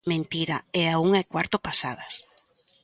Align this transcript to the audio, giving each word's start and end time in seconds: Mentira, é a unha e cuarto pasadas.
Mentira, 0.11 0.57
é 0.81 0.83
a 0.89 0.99
unha 1.05 1.19
e 1.23 1.29
cuarto 1.33 1.57
pasadas. 1.67 2.13